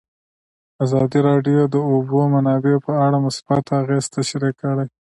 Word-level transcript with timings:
ازادي 0.83 1.19
راډیو 1.29 1.59
د 1.69 1.71
د 1.73 1.77
اوبو 1.91 2.19
منابع 2.33 2.75
په 2.85 2.93
اړه 3.05 3.17
مثبت 3.25 3.65
اغېزې 3.81 4.09
تشریح 4.17 4.53
کړي. 4.61 4.85